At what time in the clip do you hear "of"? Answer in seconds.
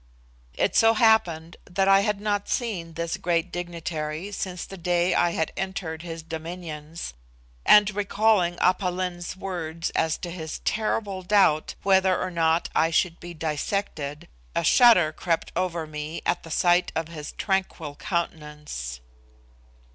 16.95-17.09